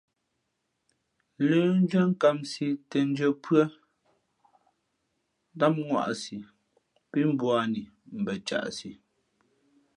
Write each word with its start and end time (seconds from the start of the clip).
Lə́ndʉ́ά 1.49 2.03
nkāmsī 2.11 2.67
těndʉ̄ᾱ 2.89 3.29
pʉ́ά 3.43 3.63
tám 5.59 5.73
ŋwāꞌsī 5.87 6.39
pí 7.09 7.19
mbūαni 7.31 7.81
mbα 8.19 8.33
caʼsi. 8.47 8.89